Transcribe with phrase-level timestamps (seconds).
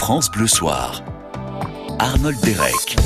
[0.00, 1.02] France Bleu Soir.
[2.00, 2.96] Arnold Derek.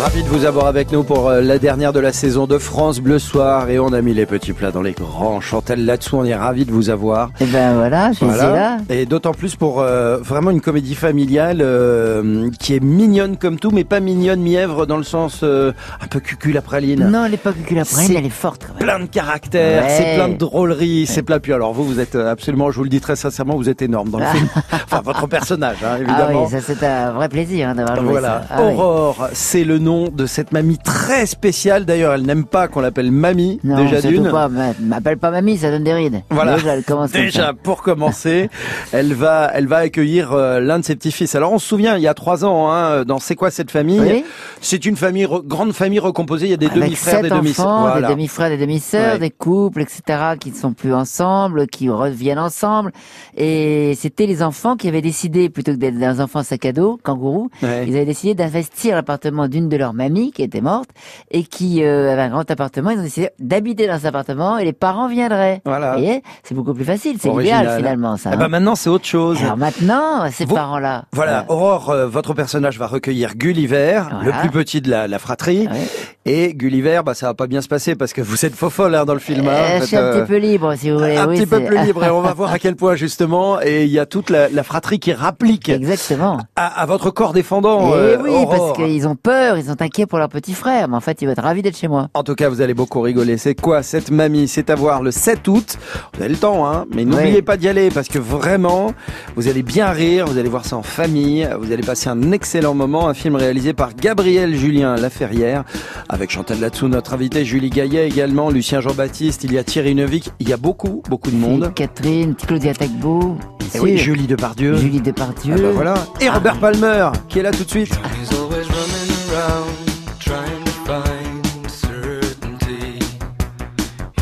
[0.00, 3.00] Ravi de vous avoir avec nous pour euh, la dernière de la saison de France
[3.00, 5.40] Bleu Soir et on a mis les petits plats dans les grands.
[5.40, 7.30] Chantal là-dessous, on est ravi de vous avoir.
[7.40, 8.78] Et ben voilà, je suis là.
[8.90, 13.72] Et d'autant plus pour euh, vraiment une comédie familiale euh, qui est mignonne comme tout,
[13.72, 17.08] mais pas mignonne mièvre dans le sens un peu cucul à praline.
[17.10, 18.66] Non, elle est pas cucul à praline, elle est forte.
[18.68, 18.84] Quand même.
[18.84, 21.40] Plein de caractères, c'est plein de drôleries, c'est plein.
[21.40, 24.10] Puis alors vous, vous êtes absolument, je vous le dis très sincèrement, vous êtes énorme
[24.10, 24.46] dans le film.
[24.72, 26.44] Enfin, votre personnage, hein, évidemment.
[26.44, 28.28] Ah oui, ça c'est un vrai plaisir hein, d'avoir joué voilà.
[28.28, 28.43] ça.
[28.50, 31.84] Ah Aurore, c'est le nom de cette mamie très spéciale.
[31.84, 33.60] D'ailleurs, elle n'aime pas qu'on l'appelle mamie.
[33.64, 34.30] Non, déjà d'une.
[34.30, 34.48] pas.
[34.80, 36.22] M'appelle pas mamie, ça donne des rides.
[36.30, 36.56] Voilà.
[36.56, 38.50] Déjà, elle commence déjà pour commencer,
[38.92, 41.34] elle va, elle va accueillir euh, l'un de ses petits-fils.
[41.34, 44.00] Alors, on se souvient, il y a trois ans, hein, dans C'est quoi cette famille
[44.00, 44.24] Oui.
[44.60, 46.46] C'est une famille, grande famille recomposée.
[46.46, 47.80] Il y a des demi-frères, des demi-sœurs.
[47.80, 48.08] Voilà.
[48.08, 49.18] des demi-frères, des demi-sœurs, Ouais.
[49.18, 50.02] des couples, etc.,
[50.40, 52.92] qui ne sont plus ensemble, qui reviennent ensemble.
[53.36, 56.98] Et c'était les enfants qui avaient décidé, plutôt que d'être des enfants sac à dos,
[57.02, 57.84] kangourous, Ouais.
[57.86, 60.90] ils avaient décidé d'investir l'appartement d'une de leurs mamies qui était morte
[61.30, 62.90] et qui euh, avait un grand appartement.
[62.90, 65.60] Ils ont décidé d'habiter dans cet appartement et les parents viendraient.
[65.64, 65.94] Voilà.
[65.94, 67.16] Vous voyez c'est beaucoup plus facile.
[67.20, 67.60] C'est Original.
[67.60, 68.30] l'idéal finalement, ça.
[68.32, 68.48] Hein.
[68.48, 69.38] maintenant, c'est autre chose.
[69.42, 71.04] Alors maintenant, ces Vous- parents-là.
[71.12, 74.24] Voilà, Aurore, euh, votre personnage va recueillir Gulliver, Voilà.
[74.24, 75.66] le plus petit de la, la fratrie.
[75.68, 75.86] ouais.
[76.26, 78.94] Et Gulliver, bah, ça va pas bien se passer parce que vous êtes faux folle
[78.94, 79.46] hein, dans le film.
[79.46, 79.52] hein.
[79.52, 81.16] Euh, je suis un euh, petit peu libre, si vous voulez.
[81.18, 83.84] un oui, petit peu plus libre et on va voir à quel point justement et
[83.84, 86.38] il y a toute la, la fratrie qui rapplique Exactement.
[86.56, 88.72] à, à votre corps défendant euh, oui, Aurore.
[88.74, 91.26] parce qu'ils ont peur, ils sont inquiets pour leur petit frère, mais en fait, il
[91.26, 92.08] va être ravi d'être chez moi.
[92.14, 93.36] en tout cas, vous allez beaucoup rigoler.
[93.38, 94.48] C'est quoi cette mamie?
[94.48, 95.78] C'est à voir le 7 août.
[96.14, 97.42] Vous avez le temps, hein Mais n'oubliez Oui.
[97.42, 98.92] pas d'y aller parce que vraiment,
[99.36, 100.26] vous allez bien rire.
[100.26, 101.48] Vous allez voir ça en famille.
[101.60, 103.08] Vous allez passer un excellent moment.
[103.08, 105.64] Un film réalisé par Gabriel Julien Laferrière
[106.08, 109.44] avec Chantal Latsou, notre invité, Julie Gaillet également, Lucien Jean-Baptiste.
[109.44, 110.30] Il y a Thierry Neuvik.
[110.40, 111.72] Il y a beaucoup, beaucoup de monde.
[111.74, 113.36] Catherine, Claudia Tagbo,
[113.74, 114.76] Et oui, Julie Depardieu.
[114.76, 115.54] Julie Depardieu.
[115.58, 115.94] Ah bah voilà.
[116.20, 117.98] Et Robert Palmer, qui est là tout de suite.
[118.16, 119.76] He's always running around
[120.18, 122.98] trying to find certainty.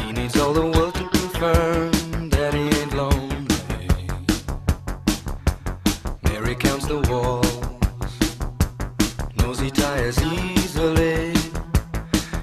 [0.00, 4.08] He needs all the world to confirm that he ain't lonely.
[6.24, 8.12] Mary counts the walls,
[9.36, 11.32] knows he tires easily.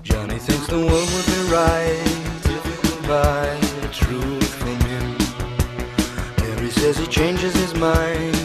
[0.04, 2.02] Johnny thinks the world would be right
[2.56, 5.18] if he could buy the truth from him.
[6.38, 8.39] Mary says he changes his mind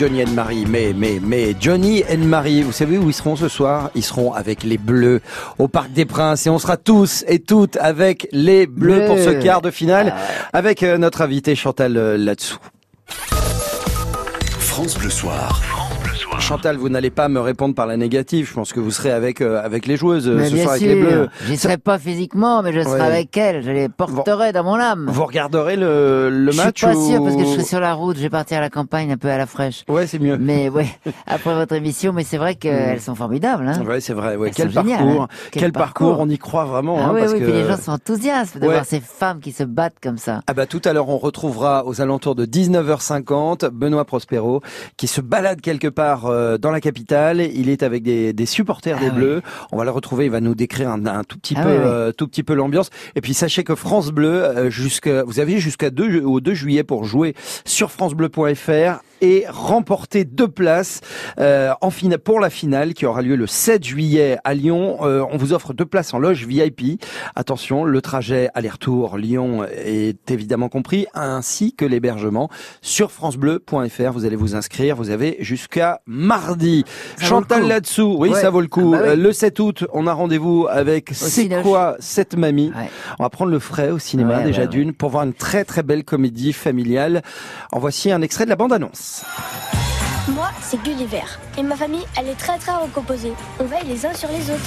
[0.00, 3.48] Johnny and Marie, mais, mais, mais, Johnny and Marie, vous savez où ils seront ce
[3.48, 3.90] soir?
[3.94, 5.20] Ils seront avec les Bleus
[5.58, 9.06] au Parc des Princes et on sera tous et toutes avec les Bleus Bleus.
[9.06, 12.56] pour ce quart de finale Ah avec euh, notre invité Chantal euh, là-dessous.
[14.58, 15.79] France Bleu Soir.
[16.40, 18.48] Chantal, vous n'allez pas me répondre par la négative.
[18.48, 20.76] Je pense que vous serez avec euh, avec les joueuses euh, Mais ce bien soir
[20.76, 21.28] sûr, avec les Bleus.
[21.46, 23.06] j'y serai pas physiquement, mais je serai Ouais.
[23.06, 23.62] avec elles.
[23.62, 25.06] Je les porterai dans mon âme.
[25.08, 27.78] Vous regarderez le, le je match suis pas ou- sûr parce que je serai sur
[27.80, 28.16] la route.
[28.16, 29.84] Je vais partir à la campagne un peu à la fraîche.
[29.88, 30.36] Ouais, c'est mieux.
[30.38, 30.86] Mais ouais,
[31.28, 33.68] après votre émission, mais c'est vrai qu'elles sont formidables.
[33.68, 33.84] Hein.
[33.86, 34.34] Ouais, c'est vrai.
[34.36, 34.48] Ouais.
[34.48, 35.28] Elles Quel géniales, parcours, hein.
[35.52, 36.08] quel, Quel parcours.
[36.08, 36.26] parcours.
[36.26, 36.96] On y croit vraiment.
[36.98, 37.44] Ah hein, oui, parce oui, que...
[37.44, 38.72] puis les gens sont enthousiastes de Ouais.
[38.72, 40.40] voir ces femmes qui se battent comme ça.
[40.48, 44.62] Ah bah tout à l'heure on retrouvera aux alentours de 19h50 Benoît Prospero
[44.96, 47.40] qui se balade quelque part euh, dans la capitale.
[47.40, 49.16] Il est avec des, des supporters Ah des oui.
[49.16, 49.42] Bleus.
[49.72, 50.24] On va le retrouver.
[50.26, 52.90] Il va nous décrire un, un tout petit Ah peu, euh, tout petit peu l'ambiance.
[53.14, 56.84] Et puis sachez que France Bleu, euh, jusqu'à, vous avez jusqu'à 2 au 2 juillet
[56.84, 57.34] pour jouer
[57.64, 61.00] sur francebleu.fr et remporter deux places
[61.38, 64.98] euh, en fina- pour la finale qui aura lieu le 7 juillet à Lyon.
[65.02, 67.02] Euh, on vous offre deux places en loge VIP.
[67.36, 72.48] Attention, le trajet aller-retour Lyon est évidemment compris, ainsi que l'hébergement
[72.82, 74.12] sur francebleu.fr.
[74.12, 76.84] Vous allez vous inscrire, vous avez jusqu'à mardi.
[77.16, 78.40] Ça Chantal là-dessous, oui, Ouais.
[78.40, 78.94] ça vaut le coup.
[78.96, 79.20] Ah bah oui.
[79.20, 82.88] Le 7 août, on a rendez-vous avec C'est quoi cette mamie Ouais.
[83.18, 85.82] On va prendre le frais au cinéma Ouais, déjà d'une pour voir une très très
[85.82, 87.22] belle comédie familiale.
[87.72, 89.09] En voici un extrait de la bande-annonce.
[90.28, 91.24] Moi, c'est Gulliver.
[91.58, 93.32] Et ma famille, elle est très très recomposée.
[93.58, 94.60] On veille les uns sur les autres.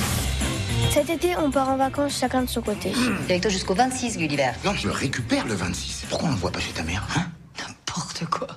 [0.92, 2.92] Cet été, on part en vacances chacun de son côté.
[3.28, 4.52] T'es avec toi jusqu'au 26, Gulliver.
[4.66, 6.06] Non, je le récupère le 26.
[6.10, 7.22] Pourquoi on le voit pas chez ta mère, hein?
[7.60, 8.48] N'importe quoi.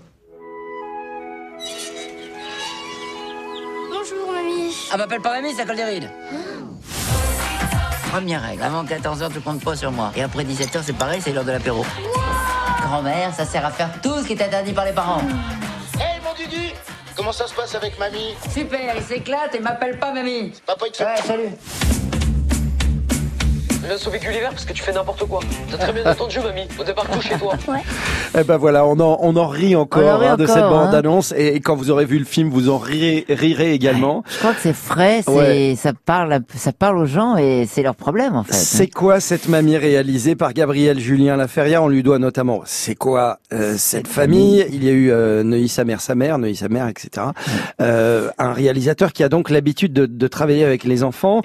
[3.90, 4.74] Bonjour, mamie.
[4.92, 6.10] Ah, m'appelle pas mamie, ça colle des rides.
[8.10, 10.10] Première règle, avant 14h, tu comptes pas sur moi.
[10.16, 11.84] Et après 17h, c'est pareil, c'est l'heure de l'apéro.
[12.82, 15.22] Grand-mère, ça sert à faire tout ce qui est interdit par les parents.
[17.16, 18.34] Comment ça se passe avec mamie?
[18.52, 20.52] Super, il s'éclate et m'appelle pas mamie.
[20.66, 21.04] Papa il te fait...
[21.04, 22.05] Ouais, salut.
[23.86, 25.38] Je viens de sauver Gulliver parce que tu fais n'importe quoi.
[25.70, 26.66] T'as très bien entendu, mamie.
[26.76, 27.54] Au départ, tout chez toi.
[28.38, 30.56] Eh ben voilà, on en, on en rit encore, On en rit hein, de cette
[30.58, 30.68] hein.
[30.68, 31.32] bande-annonce.
[31.34, 34.24] Et, et quand vous aurez vu le film, vous en rirez, rirez également.
[34.28, 35.74] Je crois que c'est frais, c'est, Ouais.
[35.80, 38.52] ça parle, ça parle aux gens et c'est leur problème en fait.
[38.52, 41.82] C'est quoi cette mamie réalisée par Gabriel Julien Laferrière?
[41.84, 44.66] On lui doit notamment C'est quoi euh, cette famille?
[44.70, 47.28] Il y a eu euh, Neuilly sa mère, sa mère, Neuilly sa mère, etc.
[47.80, 51.40] Euh, un réalisateur qui a donc l'habitude de, de travailler avec les enfants.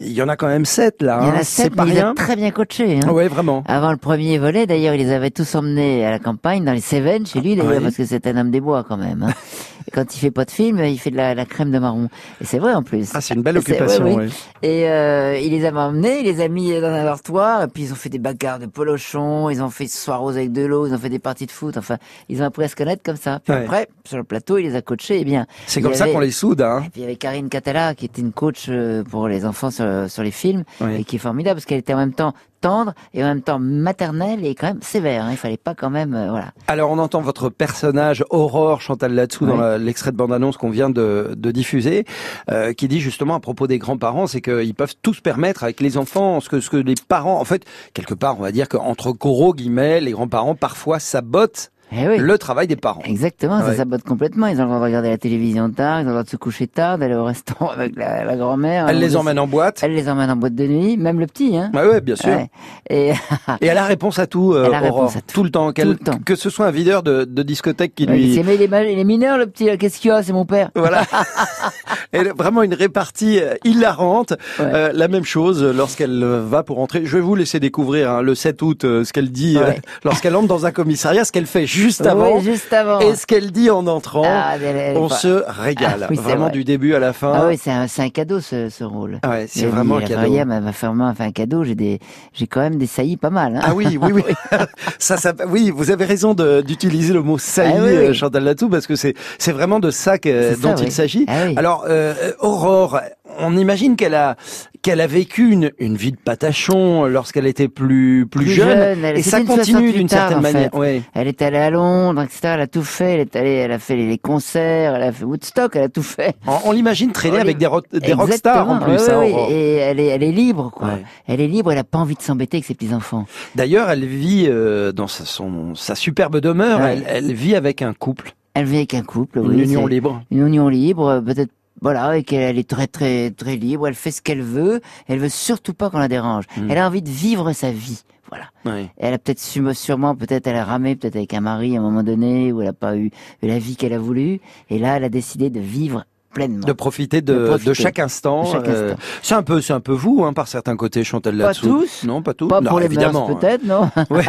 [0.00, 1.20] Il y en a quand même sept là.
[1.22, 1.38] Il y en hein.
[1.40, 2.10] a sept, pas il rien.
[2.10, 3.00] a très bien coaché.
[3.04, 3.10] Hein.
[3.10, 3.62] Ouais, vraiment.
[3.66, 6.80] Avant le premier volet, d'ailleurs, il les avait tous emmenés à la campagne, dans les
[6.80, 9.22] Cévennes, chez lui, d'ailleurs, parce que c'est un homme des bois quand même.
[9.22, 9.32] hein.
[9.88, 12.08] Et quand il fait pas de film, il fait de la, la crème de marron.
[12.40, 13.08] Et c'est vrai en plus.
[13.14, 14.02] Ah, c'est une belle occupation.
[14.16, 14.26] ouais.
[14.60, 17.84] Et euh, il les a emmenés, il les a mis dans un dortoir, et puis
[17.84, 20.88] ils ont fait des bagarres de polochons, ils ont fait soir rose avec de l'eau,
[20.88, 23.14] ils ont fait des parties de foot, enfin, ils ont appris à se connaître comme
[23.14, 23.38] ça.
[23.44, 25.46] Puis après, sur le plateau, il les a coachés, et bien.
[25.68, 26.62] C'est comme ça qu'on les soude.
[26.62, 26.82] Hein.
[26.84, 29.70] Et puis il y avait Karine Catala, qui était une coach euh, pour les enfants
[29.70, 30.64] sur, sur les films,
[30.98, 32.32] et qui est formidable, qu'elle était en même temps
[32.62, 35.24] tendre et en même temps maternelle et quand même sévère.
[35.24, 35.28] Hein.
[35.32, 36.52] Il fallait pas quand même, euh, voilà.
[36.68, 39.60] Alors on entend votre personnage Aurore Chantal là-dessous dans Ouais.
[39.60, 42.04] la- l'extrait de bande-annonce qu'on vient de, de diffuser,
[42.50, 45.80] euh, qui dit justement à propos des grands-parents, c'est qu'ils peuvent tout se permettre avec
[45.80, 48.68] les enfants, ce que, ce que les parents, en fait, quelque part, on va dire
[48.68, 52.18] qu'entre gros guillemets, les grands-parents parfois sabotent Eh oui.
[52.18, 53.02] le travail des parents.
[53.04, 53.64] Exactement, Ouais.
[53.66, 54.46] ça sabote complètement.
[54.48, 56.36] Ils ont le droit de regarder la télévision tard, ils ont le droit de se
[56.36, 58.88] coucher tard, d'aller au restaurant avec la, la grand-mère.
[58.88, 59.80] Elle Ou les de- emmène en boîte.
[59.82, 61.70] Elle les emmène en boîte de nuit, même le petit, hein.
[61.74, 62.30] Ouais, ouais, bien sûr.
[62.30, 62.48] Ouais.
[62.90, 63.10] Et
[63.60, 65.00] Et elle a réponse à tout, euh, Elle a Aurore.
[65.02, 65.44] réponse à tout.
[65.44, 65.72] le temps.
[65.72, 66.18] Qu'elle- Tout le temps.
[66.24, 68.34] Que ce soit un videur de, de discothèque qui Ouais, il lui...
[68.34, 70.22] s'est mis les, ma- les mineurs, le petit, qu'est-ce qu'il y a?
[70.22, 70.70] C'est mon père.
[70.74, 71.02] Voilà.
[72.12, 74.34] A vraiment une répartie euh, hilarante.
[74.60, 77.04] Euh, la même chose lorsqu'elle euh, va pour entrer.
[77.04, 79.58] Je vais vous laisser découvrir hein, le 7 août euh, ce qu'elle dit
[80.04, 83.00] lorsqu'elle entre dans un commissariat, ce qu'elle fait juste avant juste avant.
[83.00, 84.22] et ce qu'elle dit en entrant.
[84.26, 86.00] Ah, elle- elle- On se régale.
[86.02, 86.52] Ah oui, vraiment vrai.
[86.52, 87.32] du début à la fin.
[87.34, 89.18] Ah oui, c'est un, un cadeau ce, ce rôle.
[89.22, 90.16] Ah ouais, c'est vraiment un cadeau.
[90.16, 91.64] Raphaël m'a m'a fait un cadeau.
[91.64, 91.98] J'ai des,
[92.32, 93.56] j'ai quand même des saillies pas mal.
[93.56, 93.60] Hein.
[93.62, 94.22] Ah oui, oui, oui.
[94.98, 97.96] ça, ça, oui, vous avez raison d'utiliser le mot saillie, Ah oui, oui.
[97.96, 100.90] euh, Chantal Latou, parce que c'est c'est vraiment de ça que, ça, dont il oui.
[100.90, 101.24] s'agit.
[101.28, 101.54] Ah oui.
[101.56, 103.00] Alors, euh, Aurore,
[103.38, 104.36] on imagine qu'elle a
[104.82, 109.04] qu'elle a vécu une, une vie de patachon lorsqu'elle était plus plus, Plus jeune, jeune,
[109.04, 110.74] elle- et ça continue 68 d'une certaine en manière.
[110.74, 111.02] Ouais.
[111.12, 112.38] Elle est allée à Londres, etc.
[112.54, 113.14] Elle a tout fait.
[113.14, 116.02] Elle est allée, elle a fait les, concerts, elle a fait Woodstock, elle a tout
[116.04, 116.34] fait.
[116.46, 118.92] On, on l'imagine traîner On avec des, rock- des rockstars en plus.
[118.92, 119.34] ouais, hein, ouais.
[119.50, 120.90] Et elle est, elle est libre, quoi.
[121.26, 123.26] Elle est libre, elle a pas envie de s'embêter avec ses petits enfants.
[123.56, 126.80] D'ailleurs, elle vit euh, dans sa, son, sa superbe demeure.
[126.82, 129.62] Elle, elle vit avec un couple, Elle vit avec un couple, une oui.
[129.64, 130.22] union libre.
[130.30, 134.22] Une union libre, peut-être voilà, et qu'elle est très très très libre, elle fait ce
[134.22, 136.44] qu'elle veut, elle veut surtout pas qu'on la dérange.
[136.56, 136.70] Mm.
[136.70, 138.02] Elle a envie de vivre sa vie.
[138.28, 138.46] Voilà.
[138.64, 138.90] Ouais.
[138.96, 141.82] Elle a peut-être su- sûrement, peut-être elle a ramé peut-être avec un mari à un
[141.82, 143.10] moment donné où elle a pas eu
[143.42, 144.40] la vie qu'elle a voulu.
[144.68, 146.04] Et là, elle a décidé de vivre
[146.36, 146.66] pleinement.
[146.66, 147.68] De profiter de, De profiter.
[147.70, 148.44] de chaque instant.
[148.54, 149.02] Euh, instant.
[149.22, 152.04] c'est un peu, c'est un peu vous, hein, par certains côtés, Chantal Pas tous.
[152.04, 152.48] Non, pas tous.
[152.48, 153.26] Pas Non, pour les évidemment.
[153.28, 154.24] mœurs, peut-être, non Ouais,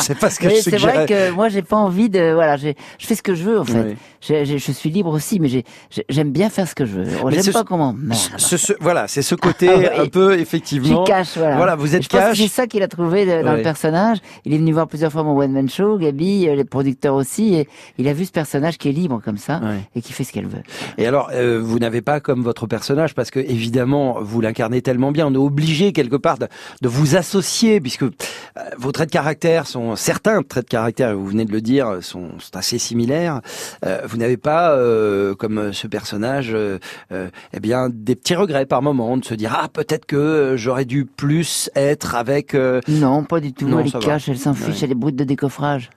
[0.00, 2.32] c'est pas ce que Mais je c'est vrai que moi, j'ai pas envie de.
[2.34, 3.82] Voilà, je fais ce que je veux en fait.
[3.82, 3.96] Oui.
[4.46, 7.04] Je suis libre aussi, mais j'ai- j'ai- j'aime bien faire ce que je veux.
[7.26, 7.92] Mais J'aime pas comment.
[7.92, 8.20] Merde.
[8.36, 9.86] Ce- ce- voilà, c'est ce côté Ah oui.
[10.00, 11.04] un peu effectivement.
[11.04, 11.56] suis cash, voilà.
[11.56, 12.38] Voilà, vous êtes cash.
[12.38, 13.56] c'est ça qu'il a trouvé dans Ouais.
[13.56, 14.18] le personnage.
[14.44, 17.54] Il est venu voir plusieurs fois mon one man show, Gabi, euh, les producteurs aussi,
[17.54, 19.80] et il a vu ce personnage qui est libre comme ça Ouais.
[19.96, 20.62] et qui fait ce qu'elle veut.
[20.98, 25.12] Et alors, euh, vous n'avez pas comme votre personnage, parce que évidemment, vous l'incarnez tellement
[25.12, 26.46] bien, on est obligé quelque part de,
[26.80, 28.08] de vous associer, puisque euh,
[28.78, 32.30] vos traits de caractère sont, certains traits de caractère, vous venez de le dire, sont,
[32.38, 33.40] sont assez similaires.
[33.84, 36.54] Euh, vous n'avez pas, euh, comme ce personnage,
[37.10, 41.04] eh bien, des petits regrets par moment, de se dire ah peut-être que j'aurais dû
[41.04, 42.54] plus être avec.
[42.88, 43.68] Non, pas du tout.
[43.68, 44.80] Non, elle cache, elle s'en fiche, Ouais.
[44.84, 45.90] elle est brute de décoffrage.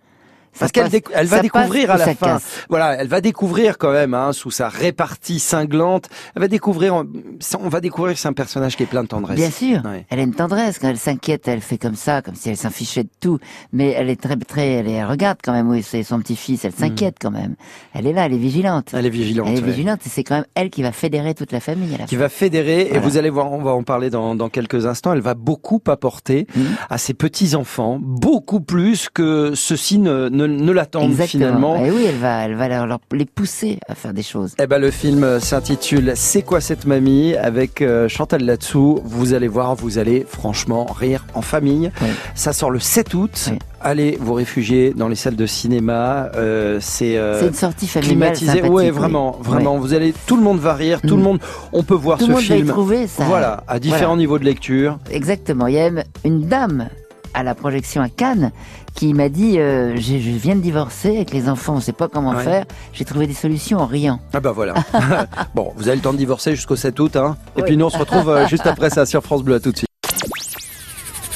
[0.60, 2.14] Parce qu'elle déc- elle va découvrir à la fin.
[2.28, 2.66] casse.
[2.70, 7.70] Voilà, elle va découvrir quand même, hein, sous sa répartie cinglante, elle va découvrir, on
[7.70, 9.36] va découvrir que c'est un personnage qui est plein de tendresse.
[9.36, 10.06] Bien sûr, Ouais.
[10.10, 12.70] elle a une tendresse quand elle s'inquiète, elle fait comme ça, comme si elle s'en
[12.70, 13.40] fichait de tout.
[13.74, 15.70] Mais elle est très, très, elle, est- elle regarde quand même.
[15.70, 17.56] Oui, c'est son petit-fils, elle s'inquiète quand même.
[17.94, 18.90] Elle est là, elle est vigilante.
[18.94, 19.48] Elle est vigilante.
[19.50, 19.68] Elle est ouais.
[19.72, 22.16] vigilante et c'est quand même elle qui va fédérer toute la famille à la Qui
[22.16, 22.22] fin.
[22.22, 25.22] va fédérer, et vous allez voir, on va en parler dans, dans quelques instants, elle
[25.22, 26.66] va beaucoup apporter Mhm.
[26.90, 31.84] à ses petits-enfants, beaucoup plus que ceux-ci ne, ne, ne l'attendent finalement.
[31.86, 34.54] Et oui, elle va, elle va leur, leur- les pousser à faire des choses.
[34.62, 39.02] Eh ben, le film s'intitule C'est quoi cette mamie avec euh, Chantal Latsou.
[39.04, 41.92] Vous allez voir, vous allez franchement rire en famille.
[42.02, 42.08] Oui.
[42.36, 43.50] Ça sort le 7 août.
[43.52, 43.60] Oui.
[43.82, 46.30] Allez vous réfugier dans les salles de cinéma.
[46.36, 48.46] Euh, c'est euh, une sortie familiale climatisé.
[48.52, 48.72] sympathique.
[48.74, 48.90] Ouais, oui.
[48.90, 49.78] vraiment, vraiment.
[49.78, 51.02] Vous allez, tout le monde va rire.
[51.02, 51.18] Tout Mm.
[51.20, 51.40] le monde,
[51.72, 52.68] on peut voir Tout ce monde va y film.
[52.70, 53.24] trouver ça.
[53.26, 54.18] Voilà, à différents Voilà.
[54.18, 54.98] niveaux de lecture.
[55.12, 55.68] Exactement.
[55.68, 56.90] Il y a même une dame
[57.36, 58.52] à la projection à Cannes
[58.96, 62.08] qui m'a dit euh, j'ai- je viens de divorcer avec les enfants, on sait pas
[62.08, 62.44] comment Ouais.
[62.44, 62.66] faire.
[62.94, 64.20] J'ai trouvé des solutions en riant.
[64.34, 64.74] Ah bah voilà.
[65.56, 67.16] bon, vous avez le temps de divorcer jusqu'au 7 août.
[67.18, 67.38] Hein.
[67.56, 67.64] Et Oui.
[67.68, 69.56] puis nous, on se retrouve euh, juste après ça sur France Bleu.
[69.56, 69.90] À tout de suite.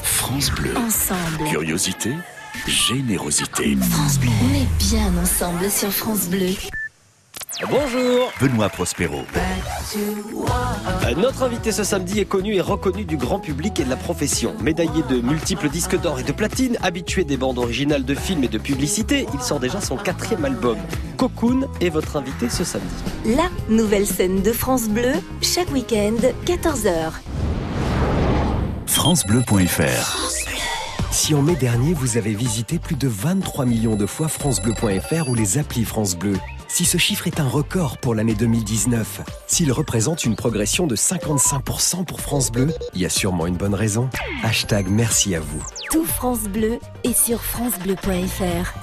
[0.01, 0.71] France Bleu.
[0.77, 1.49] Ensemble.
[1.49, 2.13] Curiosité,
[2.67, 3.77] générosité.
[3.91, 4.29] France Bleu.
[4.49, 6.47] On est bien ensemble sur France Bleu.
[7.67, 9.23] Bonjour Benoît Prospero.
[9.95, 13.97] Euh, Notre invité ce samedi est connu et reconnu du grand public et de la
[13.97, 14.55] profession.
[14.61, 18.47] Médaillé de multiples disques d'or et de platine, habitué des bandes originales de films et
[18.47, 20.77] de publicités, il sort déjà son quatrième album.
[21.17, 22.87] Cocoon est votre invité ce samedi.
[23.25, 25.11] La nouvelle scène de France Bleu,
[25.41, 27.11] chaque week-end, 14h.
[28.85, 30.31] FranceBleu.fr
[31.11, 35.35] Si en mai dernier vous avez visité plus de 23 millions de fois francebleu.fr ou
[35.35, 36.35] les applis France Bleu,
[36.69, 42.05] si ce chiffre est un record pour l'année 2019, s'il représente une progression de 55%
[42.05, 44.09] pour France Bleu, il y a sûrement une bonne raison.
[44.43, 45.61] Hashtag merci à vous.
[45.91, 48.73] Tout France Bleu est sur francebleu.fr.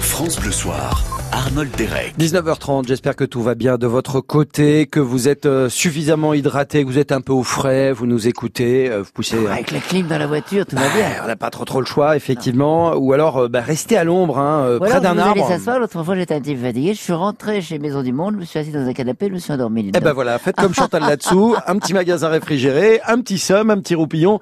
[0.00, 1.17] France Bleu Soir.
[1.48, 2.14] Arnold Derek.
[2.18, 6.82] 19h30, j'espère que tout va bien de votre côté, que vous êtes euh, suffisamment hydraté,
[6.82, 9.36] que vous êtes un peu au frais, vous nous écoutez, euh, vous poussez...
[9.36, 11.08] euh, Avec la clim dans la voiture, tout va bien.
[11.24, 12.92] on n'a pas trop trop le choix, effectivement.
[12.96, 15.48] Ou alors, euh, bah, restez à l'ombre, hein, près d'un vous allez arbre.
[15.48, 18.34] s'asseoir, l'autre fois j'étais un petit peu fatigué, je suis rentré chez Maison du Monde,
[18.34, 19.90] je me suis assis dans un canapé, je me suis endormi.
[19.94, 23.78] Eh ben voilà, faites comme Chantal là-dessous, un petit magasin réfrigéré, un petit somme, un
[23.78, 24.38] petit roupillon.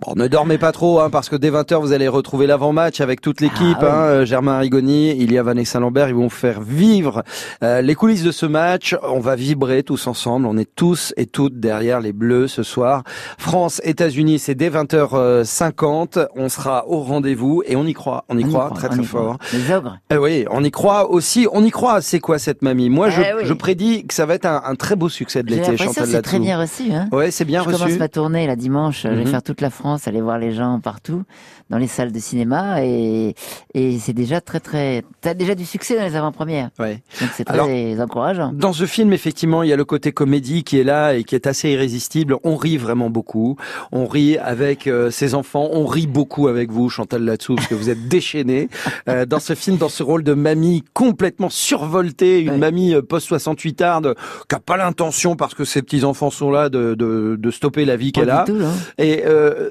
[0.00, 3.22] Bon, ne dormez pas trop, hein, parce que dès 20h, vous allez retrouver l'avant-match avec
[3.22, 3.78] toute l'équipe.
[3.80, 3.86] Ah oui.
[3.90, 7.22] hein, euh, Germain Rigoni, il y a Vanessa Lambert, ils vont faire vivre
[7.62, 8.94] euh, les coulisses de ce match.
[9.02, 10.44] On va vibrer tous ensemble.
[10.46, 13.04] On est tous et toutes derrière les Bleus ce soir.
[13.38, 16.26] France, États-Unis, c'est dès 20h50.
[16.36, 18.24] On sera au rendez-vous et on y croit.
[18.28, 19.38] On y On y croit très très fort.
[19.54, 19.98] Les ogres.
[20.10, 21.46] Eh oui, on y croit aussi.
[21.52, 22.02] On y croit.
[22.02, 22.90] C'est quoi cette mamie?
[22.90, 23.42] Moi, je, Eh oui.
[23.44, 25.92] je prédis que ça va être un, un très beau succès de J'ai l'été, l'impression
[25.92, 26.92] Chantal que c'est très bien reçu.
[26.92, 27.78] Hein Ouais, c'est bien je reçu.
[27.82, 29.02] commence ma tournée là dimanche.
[29.04, 29.26] Je vais Mhm.
[29.28, 31.22] faire toute la France, aller voir les gens partout
[31.70, 33.34] dans les salles de cinéma et
[33.74, 35.02] et c'est déjà très très.
[35.20, 36.70] T'as déjà du succès dans les avant-premières.
[36.78, 37.02] Ouais.
[37.20, 38.52] Donc c'est Alors, très encourageant.
[38.52, 41.34] Dans ce film, effectivement, il y a le côté comédie qui est là et qui
[41.34, 42.36] est assez irrésistible.
[42.44, 43.56] On rit vraiment beaucoup.
[43.92, 45.68] On rit avec euh, ses enfants.
[45.72, 48.68] On rit beaucoup avec vous, Chantal Latsou, parce que vous êtes déchaînée
[49.08, 52.58] euh, dans ce film, dans ce rôle de mamie complètement survoltée, une Ouais.
[52.58, 54.14] mamie euh, post-68 arde
[54.48, 57.96] qui a pas l'intention, parce que ses petits-enfants sont là, de, de, de stopper la
[57.96, 58.44] vie qu'elle a.
[58.44, 58.72] tout, hein.
[58.98, 59.70] Et euh,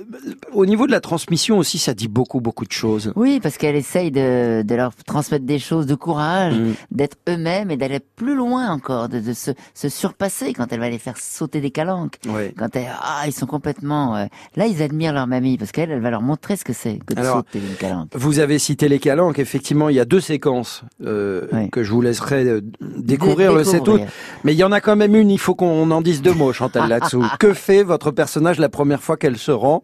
[0.53, 3.11] au niveau de la transmission aussi, ça dit beaucoup, beaucoup de choses.
[3.15, 6.73] Oui, parce qu'elle essaye de, de leur transmettre des choses de courage, Mm.
[6.91, 10.89] d'être eux-mêmes et d'aller plus loin encore, de, de se, se surpasser quand elle va
[10.89, 12.17] les faire sauter des calanques.
[12.27, 12.53] Ouais.
[12.57, 16.01] Quand elle, ah, ils sont complètement, euh, là, ils admirent leur mamie parce qu'elle, elle
[16.01, 18.09] va leur montrer ce que c'est que de Alors, sauter une calanque.
[18.13, 19.39] Vous avez cité les calanques.
[19.39, 23.63] Effectivement, il y a deux séquences euh, que je vous laisserai euh, découvrir Dé- le
[23.63, 24.01] 7 août.
[24.43, 25.29] Mais il y en a quand même une.
[25.29, 27.23] Il faut qu'on en dise deux mots, Chantal, là-dessous.
[27.39, 29.83] que fait votre personnage la première fois qu'elle se rend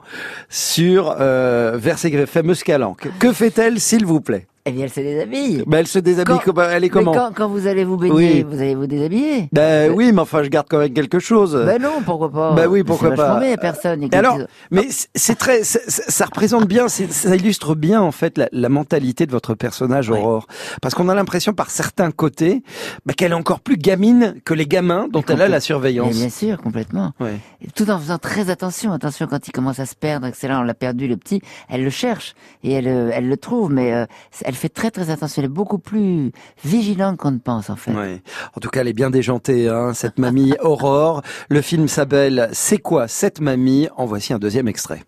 [0.50, 3.08] sur euh, vers ces fameuses calanques.
[3.20, 4.48] Que fait-elle, s'il vous plaît?
[4.66, 5.64] Eh bien, elle se déshabille.
[5.66, 6.36] Ben, elle se déshabille.
[6.38, 8.46] Quand- comment- elle est Mais comment quand, quand vous allez vous baigner, Oui.
[8.48, 9.50] vous allez vous déshabiller.
[9.52, 11.56] Ben oui, mais enfin, je garde quand même quelque chose.
[11.66, 13.40] Ben non, pourquoi pas Ben oui, Mais pourquoi pas.
[13.60, 14.04] personne.
[14.04, 14.38] Et alors,
[14.70, 19.32] mais c'est- très, ça représente bien, ça illustre bien en fait la, la mentalité de
[19.32, 20.46] votre personnage Aurore,
[20.82, 22.62] parce qu'on a l'impression par certains côtés
[23.06, 26.14] bah, qu'elle est encore plus gamine que les gamins dont elle a la surveillance.
[26.14, 27.14] Mais bien sûr, complètement.
[27.62, 28.92] Et Tout en faisant très attention.
[28.94, 31.18] Attention, quand il commence à se perdre, et que c'est là, on l'a perdu, le
[31.18, 34.06] petit, elle le cherche et elle, euh, elle le trouve, mais euh,
[34.44, 35.42] elle fait très très attention.
[35.42, 36.32] Elle est beaucoup plus
[36.64, 37.92] vigilante qu'on ne pense, en fait.
[37.92, 38.22] Ouais.
[38.56, 41.22] En tout cas, elle est bien déjantée, hein, cette mamie Aurore.
[41.50, 43.88] Le film s'appelle C'est quoi cette mamie?
[43.98, 45.04] En voici un deuxième extrait.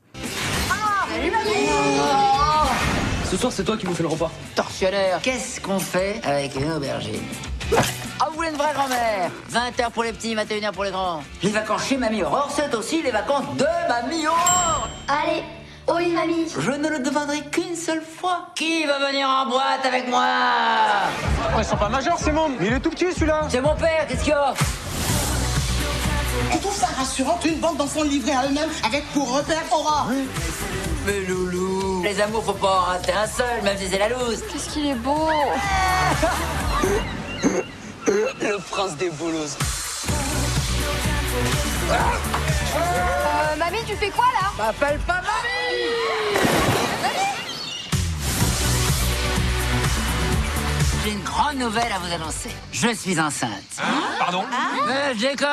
[3.30, 4.32] Ce soir, c'est toi qui nous fais le repas.
[4.56, 7.22] Tortionnaire, qu'est-ce qu'on fait avec une aubergine?
[8.20, 9.32] Ah, vous voulez une vraie grand-mère?
[9.52, 11.24] 20h pour les petits, 21h pour les grands.
[11.42, 15.42] Les vacances chez Mamie Aurore, c'est aussi les vacances de Mamie Aurore Allez,
[15.90, 16.48] oui, mamie.
[16.58, 18.48] Je ne le demanderai qu'une seule fois.
[18.56, 20.26] Qui va venir en boîte avec moi
[21.58, 22.52] Ils sont pas majeurs, c'est mon.
[22.62, 23.48] Il est tout petit celui-là.
[23.50, 24.54] C'est mon père, qu'est-ce qu'il y a
[26.52, 30.08] Tu trouves ça rassurant qu'une bande d'enfants livrés à eux-mêmes avec pour repère Aura
[31.06, 34.44] Mais loulou Les amours, faut pas en rater un seul, même si c'est la loose.
[34.52, 35.30] Qu'est-ce qu'il est beau
[38.08, 39.58] Le prince des boulos.
[41.96, 44.52] Euh, mamie, tu fais quoi là?
[44.58, 45.24] M'appelle pas mamie!
[51.04, 52.52] J'ai une grande nouvelle à vous annoncer.
[52.72, 53.82] Je suis enceinte.
[54.20, 54.46] Pardon?
[54.88, 55.48] Euh, je déconne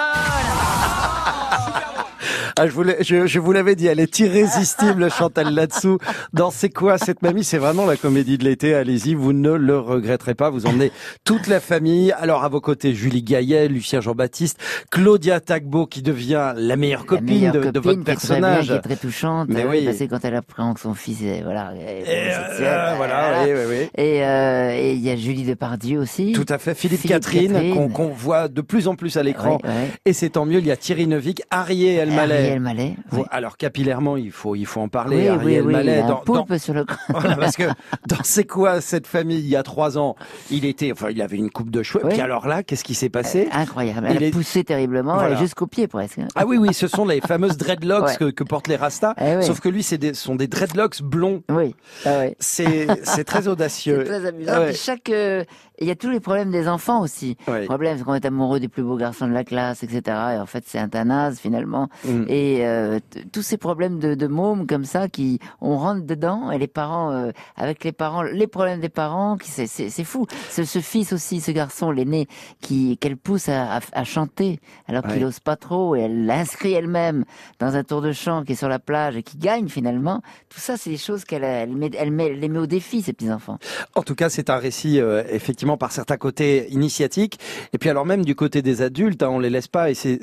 [2.58, 5.98] Ah, je, voulais, je, je vous l'avais dit, elle est irrésistible, Chantal là-dessous.
[6.32, 7.44] Dans C'est quoi cette mamie?
[7.44, 8.74] C'est vraiment la comédie de l'été.
[8.74, 10.50] Allez-y, vous ne le regretterez pas.
[10.50, 10.92] Vous emmenez
[11.24, 12.12] toute la famille.
[12.12, 14.58] Alors, à vos côtés, Julie Gaillet, Lucien Jean-Baptiste,
[14.90, 18.66] Claudia Tagbo, qui devient la meilleure copine, meilleure de, de votre est très bien, personnage.
[18.66, 19.48] qui est très touchante.
[19.50, 19.84] Mais oui.
[19.84, 23.50] Parce que quand elle apprend que son fils est, voilà, Et, euh, euh, voilà, oui,
[23.54, 24.02] oui, oui.
[24.02, 26.32] Et euh, et il y a Julie Depardieu aussi.
[26.32, 26.74] Tout à fait.
[26.74, 27.92] Philippe, Philippe Catherine, Catherine.
[27.92, 29.58] qu'on voit de plus en plus à l'écran.
[30.04, 30.58] Et c'est tant mieux.
[30.58, 32.96] Il y a Thierry Neuvik, Arié Ariel Mallet.
[33.30, 35.16] Alors capillairement, il faut il faut en parler.
[35.16, 36.98] Oui, Ariel oui, Mallet, il a un dans- dans- poulpe sur le crâne.
[37.20, 37.64] Voilà, parce que
[38.08, 40.16] dans C'est quoi cette famille il y a trois ans
[40.50, 42.08] Il était, enfin, il avait une coupe de cheveux.
[42.08, 44.06] Puis alors là, qu'est-ce qui s'est passé Incroyable.
[44.10, 45.28] Il Elle a est- poussé terriblement, Voilà.
[45.30, 46.18] elle est jusqu'au pied presque.
[46.34, 49.14] Ah oui, oui, ce sont les fameuses dreadlocks que, que portent les rastas.
[49.20, 49.42] Eh.
[49.42, 51.42] Sauf que lui, c'est des, sont des dreadlocks blonds.
[51.50, 51.74] Oui.
[52.06, 52.22] Ah.
[52.38, 54.04] C'est, c'est très audacieux.
[54.06, 54.52] C'est très amusant.
[54.54, 55.44] Ah chaque, euh,
[55.80, 57.36] il y a tous les problèmes des enfants aussi.
[57.48, 60.02] Le problème, c'est qu'on est amoureux des plus beaux garçons de la classe, etc.
[60.34, 61.88] Et en fait, c'est un tanaz finalement.
[62.04, 62.24] Mm.
[62.28, 62.98] Et euh,
[63.32, 67.12] tous ces problèmes de, de mômes comme ça, qui on rentre dedans, et les parents,
[67.12, 70.26] euh, avec les parents, les problèmes des parents, qui c'est c'est fou.
[70.50, 72.28] Ce, ce fils aussi, ce garçon, l'aîné,
[72.60, 75.24] qui qu'elle pousse à, à, à chanter alors qu'il Ouais.
[75.24, 77.24] ose pas trop, et elle l'inscrit elle-même
[77.58, 80.22] dans un tour de chant qui est sur la plage et qui gagne finalement.
[80.48, 83.02] Tout ça, c'est des choses qu'elle elle met, elle met, elle les met au défi
[83.02, 83.58] ces petits enfants.
[83.94, 87.38] En tout cas, c'est un récit euh, effectivement par certains côtés initiatique,
[87.72, 89.90] et puis alors même du côté des adultes, hein, on les laisse pas.
[89.90, 90.18] Et c'est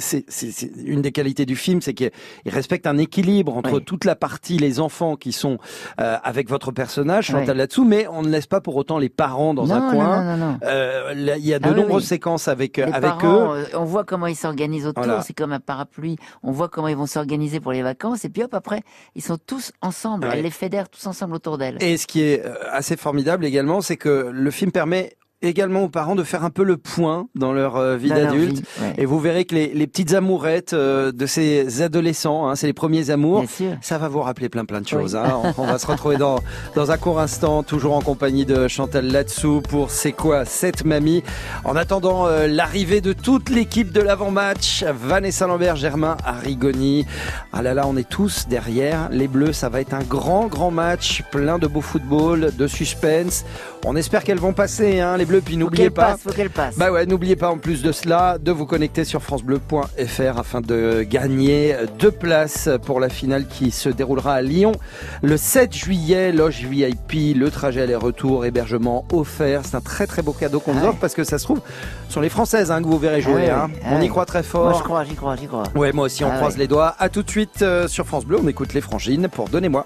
[0.85, 2.11] une des qualités du film, c'est qu'il
[2.45, 3.83] respecte un équilibre entre Oui.
[3.83, 5.57] toute la partie les enfants qui sont
[5.99, 7.57] euh, avec votre personnage Chantal Oui.
[7.57, 10.23] là-dessous, mais on ne laisse pas pour autant les parents dans un coin.
[10.23, 10.57] non, non.
[10.63, 12.07] Euh, là, il y a de Ah nombreuses oui.
[12.07, 13.57] séquences avec Les avec parents, eux.
[13.59, 15.21] euh, on voit comment ils s'organisent autour, Voilà.
[15.21, 16.17] c'est comme un parapluie.
[16.43, 18.81] On voit comment ils vont s'organiser pour les vacances, et puis hop, après,
[19.15, 20.27] ils sont tous ensemble.
[20.31, 21.77] Elle les fédère tous ensemble autour d'elle.
[21.81, 25.89] Et ce qui est euh, assez formidable également, c'est que le film permet également aux
[25.89, 28.63] parents de faire un peu le point dans leur euh, vie d'adulte.
[28.81, 28.93] ouais.
[28.97, 32.73] Et vous verrez que les, les petites amourettes euh, de ces adolescents, hein, c'est les
[32.73, 33.43] premiers amours,
[33.81, 34.89] ça va vous rappeler plein plein de Oui.
[34.91, 35.15] choses.
[35.15, 35.41] hein.
[35.57, 36.39] On, on va se retrouver dans,
[36.75, 41.23] dans un court instant, toujours en compagnie de Chantal Latsou pour C'est quoi cette mamie?
[41.65, 47.05] En attendant euh, l'arrivée de toute l'équipe de l'avant-match, Vanessa Lambert, Germain Arrigoni.
[47.53, 49.09] Ah là là, on est tous derrière.
[49.11, 53.45] Les Bleus, ça va être un grand grand match, plein de beau football, de suspense.
[53.85, 55.41] On espère qu'elles vont passer, hein, les bleus.
[55.41, 56.17] Puis n'oubliez pas.
[56.17, 56.77] faut qu'elles passent.
[56.77, 61.03] Bah ouais, n'oubliez pas en plus de cela de vous connecter sur francebleu.fr afin de
[61.03, 64.73] gagner deux places pour la finale qui se déroulera à Lyon
[65.21, 66.31] le 7 juillet.
[66.31, 69.61] Loge VIP, le trajet aller-retour, hébergement offert.
[69.63, 71.61] C'est un très très beau cadeau qu'on vous offre parce que ça se trouve
[72.07, 73.49] ce sont les Françaises hein, que vous verrez jouer.
[73.49, 73.67] Ah hein.
[73.67, 74.69] ouais, ah On y croit très fort.
[74.69, 75.63] Moi, je crois, j'y crois, j'y crois.
[75.75, 76.59] Ouais, moi aussi, on Ah croise ouais.
[76.59, 76.95] les doigts.
[76.99, 78.37] À tout de suite euh, sur France Bleu.
[78.41, 79.85] On écoute les frangines pour Donnez-moi.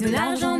[0.00, 0.58] De l'argent,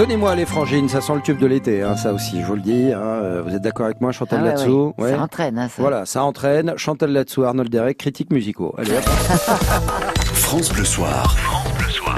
[0.00, 2.62] Donnez-moi les frangines, ça sent le tube de l'été, hein, ça aussi, je vous le
[2.62, 2.90] dis.
[2.90, 2.98] hein.
[2.98, 5.10] Euh, Vous êtes d'accord avec moi, Chantal Ah ouais, Latsou ouais.
[5.10, 5.74] Ça entraîne, hein, ça.
[5.82, 6.72] Voilà, ça entraîne.
[6.78, 8.74] Chantal Latsou, Arnold Derek, critiques musicaux.
[8.78, 9.02] Allez, hop.
[10.32, 11.36] France Bleu Soir.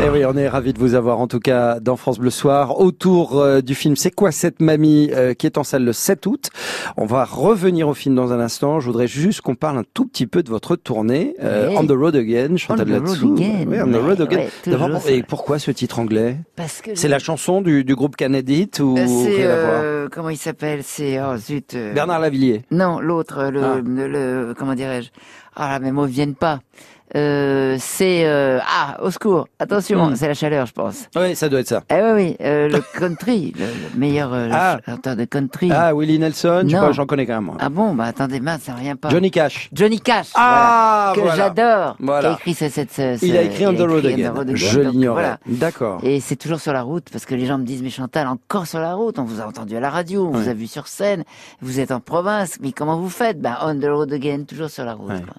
[0.00, 2.80] Eh oui, on est ravis de vous avoir en tout cas dans France Bleu Soir
[2.80, 6.26] autour euh, du film C'est quoi cette mamie euh, qui est en salle le 7
[6.26, 6.50] août.
[6.96, 8.80] On va revenir au film dans un instant.
[8.80, 11.76] Je voudrais juste qu'on parle un tout petit peu de votre tournée euh, Ouais.
[11.78, 13.34] On the Road Again, Chantal On the road Latsou.
[13.34, 13.66] again.
[13.68, 14.36] Ouais, On the Road Again.
[14.38, 16.36] ouais, D'abord, toujours, et c'est- pourquoi ce titre anglais?
[16.56, 20.36] Parce que C'est la chanson du, du groupe Canadite ou Euh, C'est euh, comment il
[20.38, 20.80] s'appelle?
[20.82, 21.74] C'est oh zut.
[21.74, 22.62] euh, Bernard Lavillier.
[22.72, 23.76] Non, l'autre, le, Ah.
[23.84, 25.10] le, le- comment dirais-je?
[25.54, 26.60] Ah, mes mots viennent pas.
[27.14, 30.16] Euh, c'est euh, ah au secours attention Hmm.
[30.16, 31.82] c'est la chaleur je pense Oui, ça doit être ça.
[31.90, 34.78] eh oui oui euh, le country le, le meilleur euh, Ah.
[34.86, 37.44] chanteur de country Ah, Willie Nelson, j'en connais quand même.
[37.44, 37.56] moi.
[37.60, 39.68] ah bon bah attendez mince ça revient pas Johnny Cash.
[39.74, 42.20] Johnny Cash Ah, voilà, que j'adore Voilà.
[42.20, 44.32] qui a écrit cette, cette, ce- Il a écrit On the Road Again.
[44.54, 45.22] Je l'ignorais.
[45.22, 45.38] voilà.
[45.46, 46.00] D'accord.
[46.02, 48.66] Et c'est toujours sur la route parce que les gens me disent mais Chantal encore
[48.66, 50.86] sur la route on vous a entendu à la radio on vous a vu sur
[50.88, 51.24] scène
[51.60, 53.38] vous êtes en province mais comment vous faites?
[53.40, 55.34] Bah on the road again toujours sur la route quoi.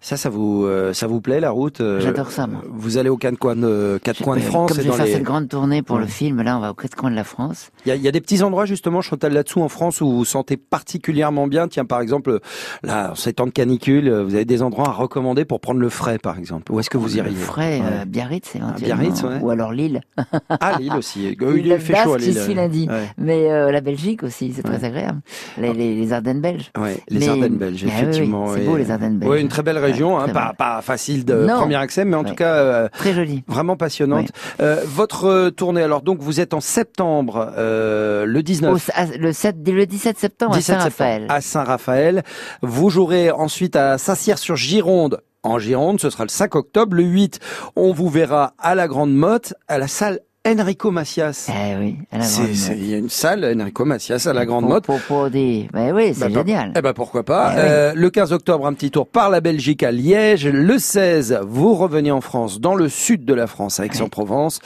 [0.00, 2.62] Ça, ça vous, euh, ça vous plaît la route euh, J'adore ça, moi.
[2.70, 5.12] Vous allez aux quatre coins de, quatre coins de France Comme je vais faire les-
[5.14, 6.02] cette grande tournée pour Ouais.
[6.02, 7.70] le film, là, on va aux quatre coins de la France.
[7.84, 10.08] Il y, a, il y a des petits endroits justement, Chantal là-dessous en France où
[10.08, 11.66] vous vous sentez particulièrement bien.
[11.68, 12.38] Tiens, par exemple,
[12.82, 15.88] là, en ces temps de canicule, vous avez des endroits à recommander pour prendre le
[15.88, 16.70] frais, par exemple.
[16.72, 17.86] Où est-ce que vous iriez Frais, Ouais.
[18.02, 18.96] euh, Biarritz, éventuellement.
[18.96, 19.38] Biarritz, ouais.
[19.42, 20.00] Ou alors Lille.
[20.48, 21.20] Ah, Lille aussi.
[21.20, 22.38] Lille Il, il fait chaud à Lille.
[22.38, 22.88] suis lundi.
[23.18, 25.20] Mais euh, la Belgique aussi, c'est très agréable.
[25.60, 26.70] Les, les, les Ardennes belges.
[27.08, 28.46] Les Mais- Ardennes belges, Ah effectivement.
[28.54, 29.40] c'est beau, les Ardennes belges.
[29.40, 31.58] Une très belle région, hein, pas, pas facile de Non.
[31.60, 33.44] premier accès, mais en tout cas euh, Très joli.
[33.46, 34.28] vraiment passionnante.
[34.60, 38.74] Euh, votre euh, tournée, alors donc vous êtes en septembre, euh, le 19.
[38.74, 41.26] Au- à- le, 7, le 17 septembre 17 à Saint-Raphaël.
[41.28, 42.22] à Saint-Raphaël.
[42.62, 45.20] Vous jouerez ensuite à Saint-Cyr-sur-Gironde.
[45.44, 46.96] En Gironde, ce sera le 5 octobre.
[46.96, 47.38] Le 8,
[47.76, 51.48] on vous verra à la Grande Motte, à la salle Enrico Macias.
[51.48, 52.78] Eh oui, à la C'est- Grande c'est- Motte.
[52.80, 54.84] Il y a une salle Enrico Macias à la Grande Pour- Motte.
[54.84, 55.68] Pour, pour des...
[55.72, 56.72] Ben oui, c'est Bah, génial.
[56.76, 57.52] Eh ben pourquoi pas.
[57.52, 57.62] Eh oui.
[57.68, 60.46] Euh, le 15 octobre, un petit tour par la Belgique à Liège.
[60.46, 64.60] Le 16, vous revenez en France, dans le sud de la France, à Aix-en-Provence.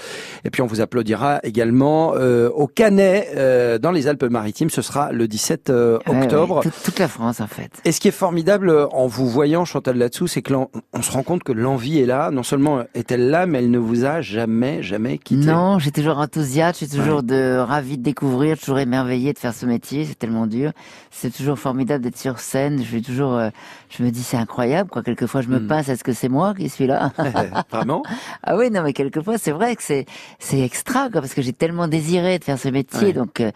[0.44, 4.70] Et puis on vous applaudira également euh, au Canet, euh, dans les Alpes-Maritimes.
[4.70, 6.60] Ce sera le 17 euh, octobre.
[6.62, 7.70] toute, toute la France, en fait.
[7.84, 11.22] Et ce qui est formidable en vous voyant, Chantal, là-dessous, c'est que on se rend
[11.22, 12.30] compte que l'envie est là.
[12.30, 15.46] Non seulement est-elle là, mais elle ne vous a jamais, jamais quitté.
[15.46, 19.54] Non, j'ai toujours enthousiaste, je suis toujours de ravi de découvrir, toujours émerveillé de faire
[19.54, 20.72] ce métier, c'est tellement dur.
[21.10, 23.50] C'est toujours formidable d'être sur scène, je suis toujours euh,
[23.90, 25.66] je me dis c'est incroyable quoi, quelquequefois je me Hmm.
[25.68, 27.12] pince est-ce que c'est moi qui suis là?
[27.70, 28.02] Vraiment?
[28.44, 30.06] Ah oui, non mais quelquefois c'est vrai que c'est
[30.38, 33.12] c'est extra quoi parce que j'ai tellement désiré de faire ce métier Ouais.
[33.12, 33.50] donc euh,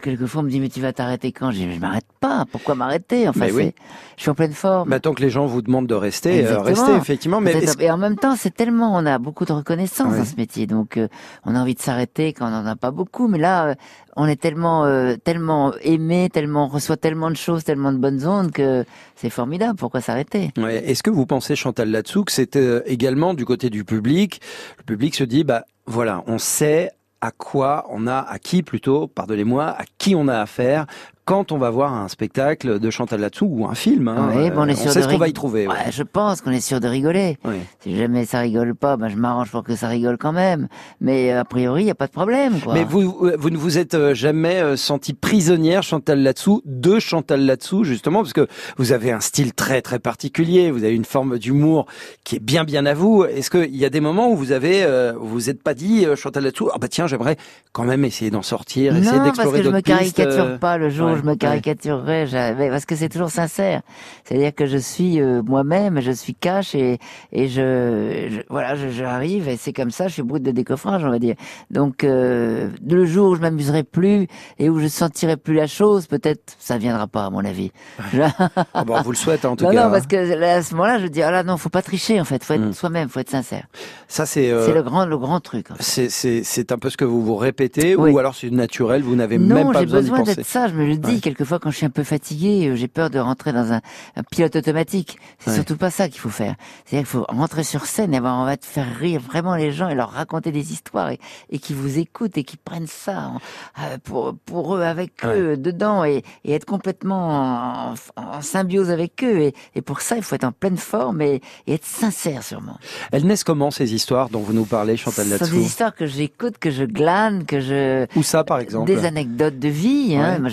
[0.00, 1.50] quelquefois on me dit mais tu vas t'arrêter quand?
[1.50, 3.28] Je dis mais je m'arrête pas, pourquoi m'arrêter?
[3.28, 3.72] Enfin oui.
[4.16, 4.88] je suis en pleine forme.
[4.88, 7.40] Bah, tant que les gens vous demandent de rester, euh, restez effectivement.
[7.40, 10.18] Mais Et en même temps, c'est tellement, on a beaucoup de reconnaissance Ouais.
[10.18, 11.08] dans ce métier, donc euh,
[11.44, 13.28] on a envie de s'arrêter quand on n'en a pas beaucoup.
[13.28, 13.74] Mais là, euh,
[14.16, 18.26] on est tellement, euh, tellement aimé, tellement on reçoit tellement de choses, tellement de bonnes
[18.26, 18.84] ondes que
[19.16, 19.78] c'est formidable.
[19.78, 20.52] Pourquoi s'arrêter?
[20.56, 24.40] Est-ce que vous pensez, Chantal, là-dessous, que c'est euh, également du côté du public?
[24.78, 29.06] Le public se dit, bah voilà, on sait à quoi on a, à qui plutôt,
[29.06, 30.86] pardonnez-moi, à qui on a affaire
[31.24, 34.08] quand on va voir un spectacle de Chantal là-dessous ou un film.
[34.08, 35.66] Hein, Oui, bon, on est Euh, sûr sait de ce qu'on va y trouver.
[35.66, 35.72] ouais.
[35.74, 37.38] Ouais, je pense qu'on est sûr de rigoler.
[37.44, 37.60] Ouais.
[37.80, 40.68] Si jamais ça rigole pas, ben je m'arrange pour que ça rigole quand même.
[41.00, 42.60] Mais euh, a priori, il y a pas de problème.
[42.60, 42.74] Quoi.
[42.74, 47.44] Mais vous, vous ne vous êtes euh, jamais euh, senti prisonnière, Chantal là-dessous, de Chantal
[47.46, 51.38] là-dessous, justement, parce que vous avez un style très très particulier, vous avez une forme
[51.38, 51.86] d'humour
[52.24, 53.24] qui est bien bien à vous.
[53.24, 56.04] Est-ce qu'il y a des moments où vous avez, euh, vous vous êtes pas dit,
[56.04, 57.36] euh, Chantal là-dessous, ah bah tiens, j'aimerais
[57.72, 60.44] quand même essayer d'en sortir, essayer Non, parce d'explorer que je me d'autres pistes, caricature
[60.44, 61.36] euh, pas le jour ouais, je me ouais.
[61.36, 63.82] caricaturerai, j'avais- parce que c'est toujours sincère.
[64.24, 66.98] C'est-à-dire que je suis euh, moi-même, je suis cash et,
[67.32, 71.04] et je, je- voilà, je- j'arrive et c'est comme ça, je suis brute de décoffrage,
[71.04, 71.34] on va dire.
[71.70, 74.26] Donc euh, le jour où je m'amuserai plus
[74.58, 77.70] et où je sentirai plus la chose, peut-être ça viendra pas à mon avis.
[78.12, 78.20] Je-
[78.74, 79.84] Ah bon, on vous le souhaite en tout non, cas.
[79.84, 82.20] non, parce que là, à ce moment-là, je dis ah là non, faut pas tricher
[82.20, 82.72] en fait, faut être Mm.
[82.72, 83.66] soi-même, faut être sincère.
[84.08, 84.50] Ça c'est.
[84.50, 85.70] euh, C'est le grand, le grand truc.
[85.70, 86.08] en fait.
[86.10, 88.10] C'est un peu ce que vous vous répétez Oui.
[88.10, 90.68] ou alors c'est naturel, vous n'avez Non, même pas j'ai besoin d'y besoin d'être ça.
[90.68, 91.20] Je me le dis Ouais.
[91.20, 93.80] quelquefois quand je suis un peu fatigué, euh, j'ai peur de rentrer dans un,
[94.16, 95.18] un pilote automatique.
[95.38, 95.56] C'est Ouais.
[95.56, 96.54] surtout pas ça qu'il faut faire.
[96.84, 99.88] C'est-à-dire qu'il faut rentrer sur scène et avoir envie de faire rire vraiment les gens
[99.88, 101.18] et leur raconter des histoires et,
[101.50, 103.40] et qui vous écoutent et qui prennent ça en-
[103.82, 105.38] euh, pour pour eux avec Ouais.
[105.40, 109.38] eux dedans et, et être complètement en, en symbiose avec eux.
[109.40, 112.78] Et, et pour ça, il faut être en pleine forme et, et être sincère sûrement.
[113.12, 116.06] Elles naissent comment ces histoires dont vous nous parlez, Chantal Ce sont des histoires que
[116.06, 120.16] j'écoute, que je glane, que je Où ça par exemple des anecdotes de vie.
[120.16, 120.34] Hein.
[120.34, 120.48] Ouais, Moi,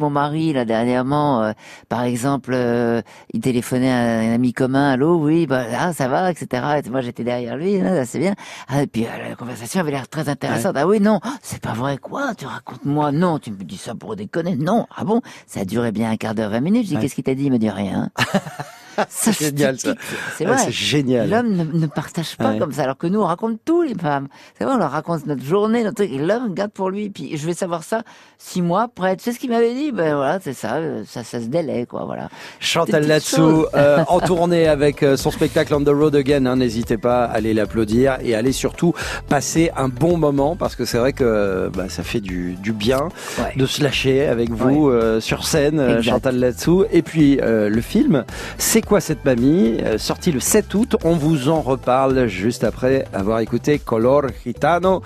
[0.00, 1.52] mon mari là dernièrement, euh,
[1.88, 6.30] par exemple, euh, il téléphonait à un ami commun, allô, oui, bah ah, ça va,
[6.30, 6.80] etc.
[6.84, 8.34] Et moi j'étais derrière lui, hein, ça c'est bien.
[8.68, 10.76] Ah, et puis euh, la conversation avait l'air très intéressante.
[10.76, 14.16] Ah oui, non, c'est pas vrai quoi Tu racontes-moi Non, tu me dis ça pour
[14.16, 14.56] déconner.
[14.56, 16.84] Non, ah bon Ça a duré bien un quart d'heure, 20 minutes.
[16.84, 17.02] Je dis Ouais.
[17.02, 18.10] qu'est-ce qu'il t'a dit Il me dit rien.
[19.08, 19.94] C'est génial ça.
[20.36, 20.62] C'est Ah, vrai.
[20.64, 21.28] c'est génial.
[21.30, 22.58] L'homme ne, ne partage pas Ouais.
[22.58, 24.28] comme ça, alors que nous on raconte tout les femmes.
[24.56, 26.10] C'est vrai, on leur raconte notre journée, notre truc.
[26.12, 27.10] Et l'homme garde pour lui.
[27.10, 28.02] Puis je vais savoir ça
[28.38, 29.16] six mois après.
[29.16, 29.92] Tu sais ce qu'il m'avait dit?
[29.92, 32.04] Ben voilà, c'est ça, euh, ça, ça se délai quoi.
[32.04, 32.28] Voilà.
[32.60, 36.46] Chantal là-dessous, euh, en tournée avec euh, son spectacle On the Road Again.
[36.46, 38.94] hein, N'hésitez pas à aller l'applaudir et allez surtout
[39.28, 43.08] passer un bon moment parce que c'est vrai que bah, ça fait du, du bien
[43.38, 43.52] Ouais.
[43.56, 46.02] de se lâcher avec vous euh, sur scène, Exact.
[46.02, 46.84] Chantal là-dessous.
[46.92, 48.24] Et puis euh, le film,
[48.56, 50.96] c'est quoi cette mamie Euh, Sorti le 7 août.
[51.04, 55.02] On vous en reparle juste après avoir écouté Color Gitano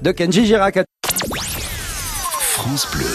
[0.00, 0.78] de Kenji Girac.
[2.40, 3.06] France Bleu.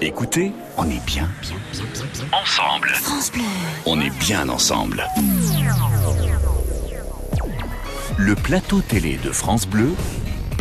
[0.00, 1.30] Écoutez, on est bien.
[2.32, 2.92] Ensemble.
[3.86, 5.06] On est bien ensemble.
[8.18, 9.92] Le plateau télé de France Bleu,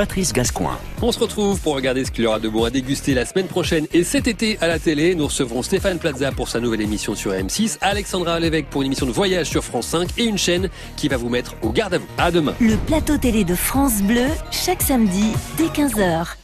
[0.02, 0.80] Patrice Gascoin.
[1.04, 3.46] On se retrouve pour regarder ce qu'il y aura de bon à déguster la semaine
[3.46, 5.14] prochaine et cet été à la télé.
[5.14, 9.06] Nous recevrons Stéphane Plaza pour sa nouvelle émission sur M6, Alexandra Lévesque pour une émission
[9.06, 11.98] de voyage sur France 5 et une chaîne qui va vous mettre au garde à
[12.00, 12.08] vous.
[12.18, 12.56] À demain.
[12.60, 16.41] Le plateau télé de France Bleu, chaque samedi dès 15h.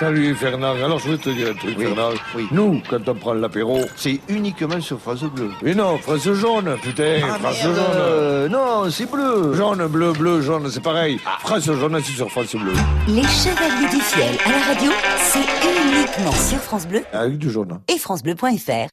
[0.00, 2.10] Salut Fernand, alors je vais te dire un truc Fernand.
[2.52, 5.50] Nous, quand on prend l'apéro, c'est uniquement sur France Bleu.
[5.62, 7.76] Mais non, France jaune, putain, Ah, France merde.
[7.76, 8.50] jaune.
[8.52, 9.52] non, c'est bleu.
[9.54, 11.18] Jaune, bleu, bleu, jaune, c'est pareil.
[11.40, 12.72] France jaune, c'est sur France Bleu.
[13.08, 17.78] Les Chevaliers du Fiel à la radio, c'est uniquement sur France Bleu Avec du jaune.
[17.86, 18.88] et francebleu.fr.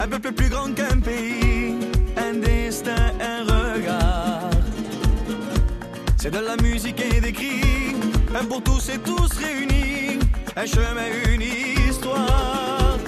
[0.00, 1.76] un peu plus grand qu'un pays,
[2.16, 4.50] un destin, un regard.
[6.16, 7.94] C'est de la musique et des cris,
[8.34, 10.18] un pour tous et tous réunis,
[10.56, 12.98] un chemin, une histoire.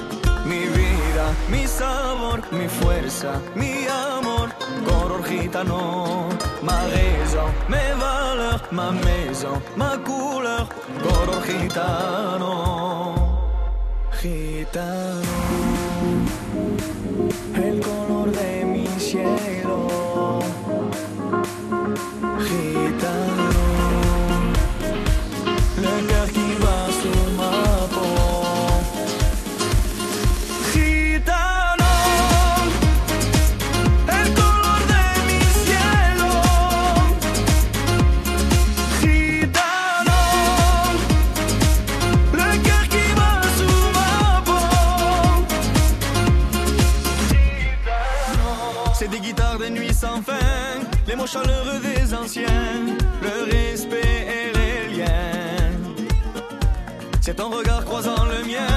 [0.45, 4.49] Mi vida, mi sabor, mi fuerza, mi amor,
[4.85, 6.29] color gitano.
[6.63, 10.69] Ma raison, mes valeurs, ma maison, ma couleur,
[11.03, 13.22] color gitano.
[14.23, 15.21] Gitano,
[17.57, 19.52] el color de mi cielo.
[51.13, 52.87] Les mots chaleureux des anciens,
[53.21, 55.73] le respect et les liens.
[57.21, 58.73] C'est ton regard croisant le mien,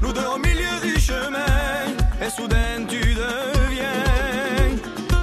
[0.00, 1.84] nous deux au milieu du chemin,
[2.24, 4.70] et soudain tu deviens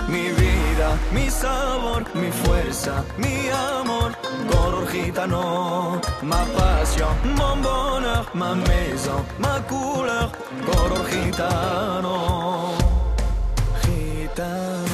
[0.08, 3.36] mi vida, mi sabor, mi fuerza, mi
[3.80, 4.12] amor,
[4.52, 10.32] color gitano, ma passion, mon bonheur, ma maison, ma couleur,
[10.68, 12.18] color gitano,
[13.84, 14.91] gitano,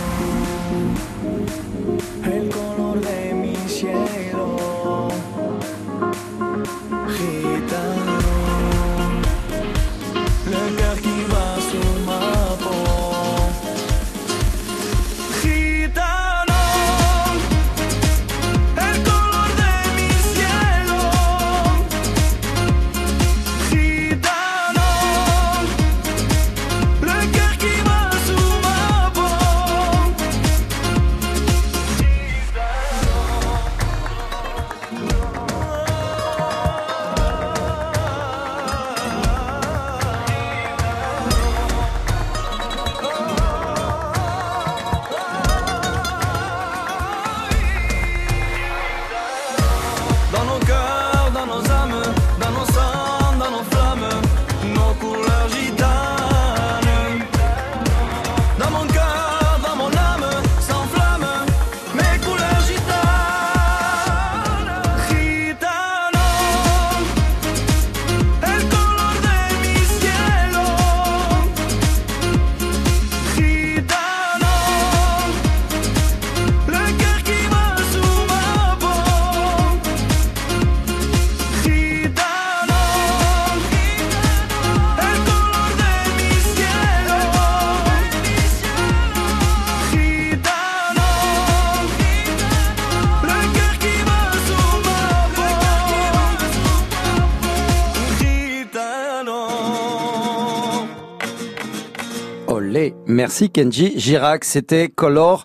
[103.28, 104.46] Merci Kenji Girac.
[104.46, 105.44] C'était Color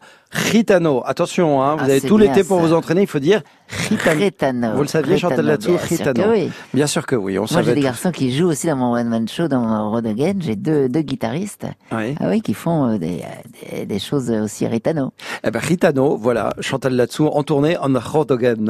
[0.53, 1.03] Gitano.
[1.05, 3.01] Attention, hein, vous Ah, avez tout l'été pour vous entraîner.
[3.01, 3.43] Il faut dire.
[4.17, 4.75] Gitano.
[4.77, 6.31] Vous le saviez, Chantal que Gitano.
[6.31, 6.53] oui.
[6.73, 7.83] Bien sûr que oui, on Moi, j'ai des tout.
[7.83, 10.35] garçons qui jouent aussi dans mon one-man show, dans Road Again.
[10.39, 11.67] J'ai deux, deux guitaristes.
[11.91, 12.15] Oui.
[12.21, 13.23] Ah oui, qui font euh, des,
[13.73, 15.13] des, des choses aussi ritano.
[15.43, 17.93] Eh ben, Gitano, voilà, Chantal Latsou en tournée en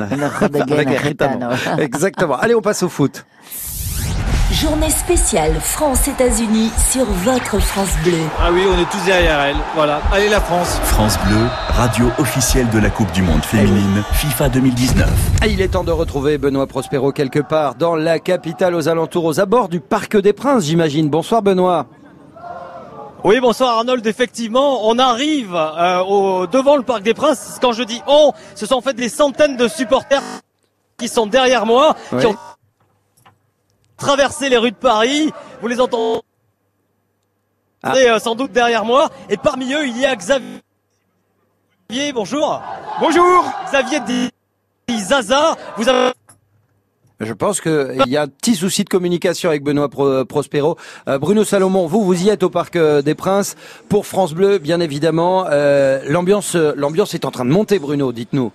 [0.73, 1.49] Avec un Gitano.
[1.79, 2.37] Exactement.
[2.37, 3.27] Allez, on passe au foot.
[4.63, 8.13] Journée spéciale France-États-Unis sur votre France Bleu.
[8.39, 9.57] Ah oui, on est tous derrière elle.
[9.75, 10.01] Voilà.
[10.13, 10.79] Allez la France.
[10.85, 15.09] France Bleu, radio officielle de la Coupe du Monde féminine FIFA 2019.
[15.41, 19.25] Ah, Il est temps de retrouver Benoît Prospero quelque part dans la capitale, aux alentours,
[19.25, 21.09] aux abords du Parc des Princes, j'imagine.
[21.09, 21.87] Bonsoir Benoît.
[23.25, 24.07] Oui, bonsoir Arnold.
[24.07, 27.59] Effectivement, on arrive euh, au, devant le Parc des Princes.
[27.61, 30.23] Quand je dis on, ce sont en fait des centaines de supporters
[30.99, 32.37] qui sont derrière moi, qui ont
[34.03, 35.33] traversé les rues de Paris.
[35.61, 36.23] Vous les entendez
[37.85, 39.11] euh, sans doute derrière moi.
[39.31, 40.61] Et parmi eux, il y a Xavier.
[42.13, 42.61] Bonjour.
[43.01, 43.45] Bonjour.
[43.67, 44.31] Xavier dit
[44.99, 45.57] Zaza.
[45.77, 46.13] Vous avez
[47.21, 50.77] je pense qu'il y a un petit souci de communication avec Benoît Prospero.
[51.07, 53.55] Euh, Bruno Salomon, vous, vous y êtes au Parc euh, des Princes
[53.89, 55.47] pour France Bleu, bien évidemment.
[55.49, 58.11] Euh, l'ambiance, l'ambiance est en train de monter, Bruno.
[58.11, 58.51] Dites-nous.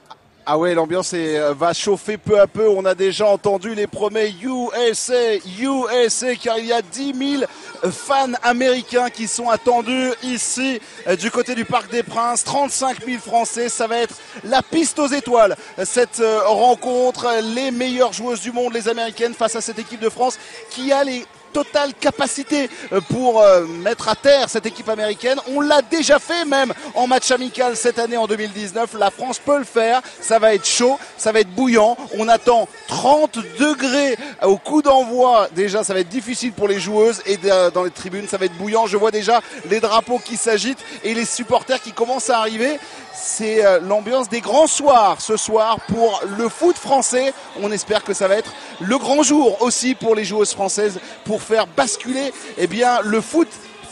[0.50, 2.70] Ah ouais, l'ambiance va chauffer peu à peu.
[2.70, 7.44] On a déjà entendu les premiers USA, USA, car il y a 10 000
[7.92, 10.80] fans américains qui sont attendus ici
[11.20, 12.46] du côté du Parc des Princes.
[12.46, 15.58] 35 000 Français, ça va être la piste aux étoiles.
[15.84, 20.40] Cette rencontre, les meilleures joueuses du monde, les Américaines, face à cette équipe de France
[20.70, 25.40] qui a les totale capacité euh, pour euh, mettre à terre cette équipe américaine.
[25.56, 28.96] On l'a déjà fait même en match amical cette année en 2019.
[29.00, 30.02] La France peut le faire.
[30.22, 31.98] Ça va être chaud, ça va être bouillant.
[32.18, 35.48] On attend 30 degrés au coup d'envoi.
[35.54, 37.38] Déjà, ça va être difficile pour les joueuses et
[37.74, 38.88] dans les tribunes, ça va être bouillant.
[38.88, 42.80] Je vois déjà les drapeaux qui s'agitent et les supporters qui commencent à arriver.
[43.20, 47.34] C'est euh, l'ambiance des grands soirs ce soir pour le foot français.
[47.62, 51.00] On espère que ça va être le grand jour aussi pour les joueuses françaises
[51.42, 53.48] faire basculer eh bien, le foot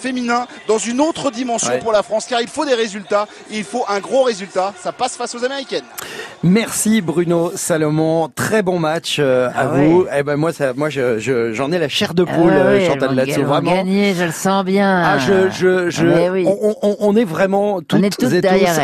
[0.06, 3.86] féminin dans une autre dimension pour la France car il faut des résultats il faut
[3.88, 5.84] un gros résultat ça passe face aux américaines.
[6.43, 8.30] Merci Bruno Salomon.
[8.36, 10.06] Très bon match euh, à ah vous.
[10.16, 13.16] Eh ben moi ça moi je, j'en ai la chair de poule ah ouais, Chantal
[13.16, 13.74] là vraiment.
[13.74, 15.01] gagné, je le sens bien.
[15.03, 18.32] Ah je je, je ah, on, on, on, est vraiment toutes, et tous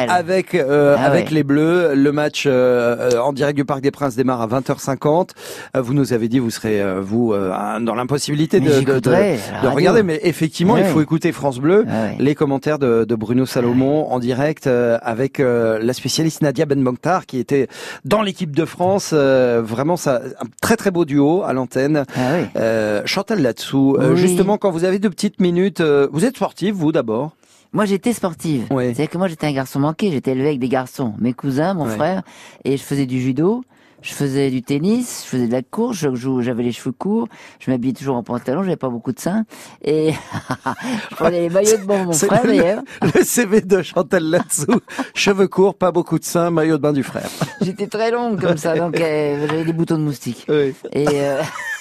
[0.10, 1.94] avec euh, avec les bleus.
[1.94, 5.30] Le match euh, en direct du Parc des Princes démarre à 20h50
[5.76, 7.36] vous nous avez dit vous serez vous
[7.82, 10.02] dans l'impossibilité de, de, de, regarder.
[10.02, 14.66] Mais effectivement il faut écouter France Bleu, ah les commentaires de, Bruno Salomon en direct
[14.66, 17.68] euh, avec euh, la spécialiste Nadia Ben Mokhtar qui était
[18.06, 19.12] dans l'équipe de France.
[19.14, 22.06] Euh, vraiment, ça, un très très beau duo à l'antenne.
[22.16, 23.98] Ah Chantal là-dessous.
[24.16, 27.32] justement, quand vous avez deux petites minutes, vous êtes sportive, vous d'abord?
[27.74, 28.66] Moi, j'étais sportive.
[28.70, 30.12] C'est-à-dire que moi, j'étais un garçon manqué.
[30.12, 32.22] J'étais élevé avec des garçons, mes cousins, mon frère,
[32.66, 33.64] et je faisais du judo
[34.02, 37.28] je faisais du tennis, je faisais de la course, j'avais les cheveux courts,
[37.60, 39.46] je m'habillais toujours en pantalon, j'avais pas beaucoup de seins,
[39.84, 40.12] et
[41.12, 42.84] je prenais les maillots de bain de mon frère d'ailleurs.
[43.16, 44.82] Le CV de Chantal là-dessous,
[45.14, 47.30] cheveux courts, pas beaucoup de seins, maillot de bain du frère.
[47.62, 50.46] J'étais très longue comme ça, donc euh, j'avais des boutons de moustique.
[50.50, 50.74] Oui.
[50.94, 51.42] Et euh,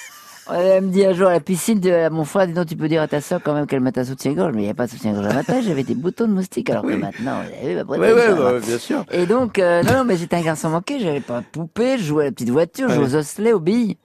[0.55, 2.76] elle me dit un jour à la piscine, de, à mon frère, dis donc, tu
[2.76, 4.53] peux dire à ta soeur quand même qu'elle mette un soutien-gorge.
[4.55, 6.70] Mais il n'y a pas de soutien-gorge à ma taille, j'avais des boutons de moustique.
[6.70, 9.05] Alors que maintenant, vous avez vu, ma oui, oui, bien sûr.
[9.12, 12.05] Et donc, euh, non, non, mais j'étais un garçon manqué, j'avais pas de poupée, je
[12.05, 13.96] jouais à la petite voiture, je jouais aux osselets, aux billes.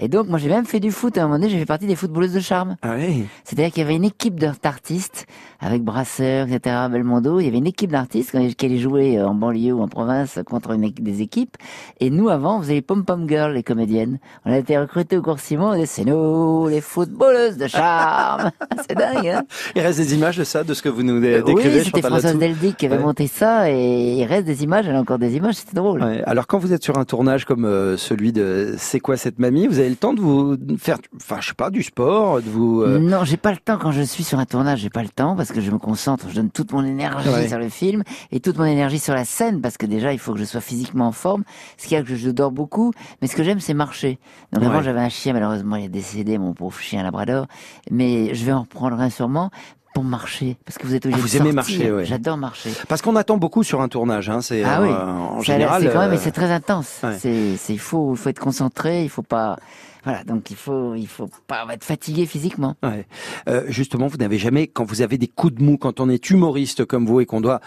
[0.00, 1.18] Et donc, moi, j'ai même fait du foot.
[1.18, 2.76] À un moment donné, j'ai fait partie des footballeuses de charme.
[2.82, 3.24] Ah oui.
[3.44, 5.26] C'est-à-dire qu'il y avait une équipe d'artistes,
[5.60, 7.40] avec Brasseur, etc., Belmondo.
[7.40, 10.38] Il y avait une équipe d'artistes qui allait jouer euh, en banlieue ou en province
[10.46, 11.56] contre une, des équipes.
[11.98, 14.18] Et nous, avant, on faisait les pom-pom girls, les comédiennes.
[14.44, 15.70] On a été recrutés au cours Simon.
[15.70, 18.50] On disait, c'est nous, les footballeuses de charme.
[18.88, 19.42] c'est dingue, hein
[19.74, 21.78] Il reste des images de ça, de ce que vous nous décrivez.
[21.78, 23.70] Oui, c'était Françoise Deldic qui avait monté ça.
[23.70, 25.56] Et il reste des images, elle a encore des images.
[25.56, 26.02] C'était drôle.
[26.02, 26.22] Ouais.
[26.24, 29.66] Alors, quand vous êtes sur un tournage comme euh, celui de C'est quoi cette mamie,
[29.66, 32.82] vous avez le temps de vous faire, enfin, je sais pas, du sport, de vous.
[32.82, 34.80] Euh, non, j'ai pas le temps quand je suis sur un tournage.
[34.80, 37.58] J'ai pas le temps parce que je me concentre, je donne toute mon énergie sur
[37.58, 40.38] le film et toute mon énergie sur la scène parce que déjà il faut que
[40.38, 41.44] je sois physiquement en forme.
[41.76, 44.18] Ce qui a que je dors beaucoup, mais ce que j'aime c'est marcher.
[44.52, 47.46] Donc avant j'avais un chien, malheureusement il est décédé, mon pauvre chien labrador,
[47.90, 49.50] mais je vais en reprendre un sûrement
[49.98, 52.04] pour marcher parce que vous êtes obligé ah, vous de aimez marcher ouais.
[52.04, 54.90] j'adore marcher parce qu'on attend beaucoup sur un tournage hein c'est ah oui.
[54.90, 58.16] Euh, en général c'est quand même euh, c'est très intense c'est c'est il faut il
[58.16, 59.56] faut être concentré il faut pas
[60.04, 62.76] voilà, donc il faut, il faut pas être fatigué physiquement.
[62.84, 63.04] Ouais.
[63.48, 66.30] Euh, justement, vous n'avez jamais, quand vous avez des coups de mou, quand on est
[66.30, 67.60] humoriste comme vous et qu'on doit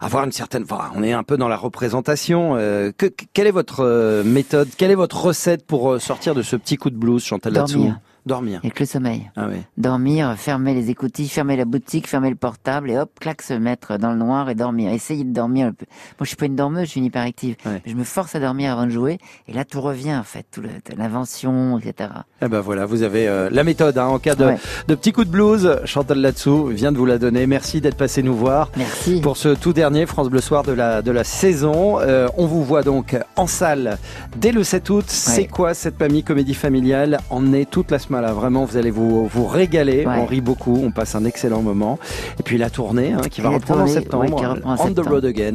[0.00, 2.56] avoir une certaine, enfin, on est un peu dans la représentation.
[2.56, 6.76] Euh, que, quelle est votre méthode, quelle est votre recette pour sortir de ce petit
[6.76, 7.92] coup de blues, Chantal Latsou?
[8.26, 8.60] Dormir.
[8.62, 9.30] Avec le sommeil.
[9.36, 9.56] Ah oui.
[9.76, 13.98] Dormir, fermer les écoutilles, fermer la boutique, fermer le portable et hop, clac, se mettre
[13.98, 14.92] dans le noir et dormir.
[14.92, 15.66] Essayer de dormir.
[15.66, 15.74] Moi,
[16.22, 17.56] je suis pas une dormeuse, je suis une hyperactive.
[17.84, 20.62] Je me force à dormir avant de jouer et là, tout revient en fait, tout
[20.96, 22.10] l'invention, etc.
[22.40, 24.52] Eh ben voilà, vous avez euh, la méthode hein, en cas de,
[24.88, 25.80] de petit coup de blues.
[25.84, 27.46] Chantal Latsou vient de vous la donner.
[27.46, 28.70] Merci d'être passé nous voir.
[28.76, 29.20] Merci.
[29.20, 32.00] Pour ce tout dernier France Bleu Soir de la, de la saison.
[32.00, 33.98] Euh, on vous voit donc en salle
[34.38, 35.04] dès le 7 août.
[35.08, 37.20] C'est quoi cette famille comédie familiale?
[37.28, 40.04] En est toute la semaine Là, vraiment, vous allez vous, vous régaler.
[40.06, 41.98] On rit beaucoup, on passe un excellent moment.
[42.38, 44.58] Et puis la tournée hein, qui va reprendre en septembre.
[44.64, 45.54] on the road again.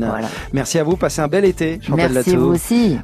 [0.53, 1.79] Merci à vous, passez un bel été.
[1.95, 2.97] Merci vous aussi.